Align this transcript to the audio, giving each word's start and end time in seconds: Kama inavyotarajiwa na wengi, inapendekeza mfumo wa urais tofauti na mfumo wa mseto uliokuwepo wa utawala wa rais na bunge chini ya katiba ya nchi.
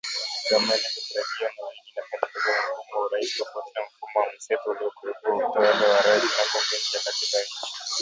Kama 0.49 0.75
inavyotarajiwa 0.77 1.47
na 1.55 1.63
wengi, 1.67 1.89
inapendekeza 1.91 2.51
mfumo 2.59 2.99
wa 2.99 3.05
urais 3.07 3.37
tofauti 3.37 3.71
na 3.75 3.81
mfumo 3.85 4.19
wa 4.25 4.33
mseto 4.35 4.71
uliokuwepo 4.71 5.29
wa 5.29 5.37
utawala 5.49 5.89
wa 5.89 6.01
rais 6.01 6.23
na 6.23 6.43
bunge 6.53 6.75
chini 6.81 6.91
ya 6.93 6.99
katiba 7.05 7.37
ya 7.39 7.43
nchi. 7.45 7.65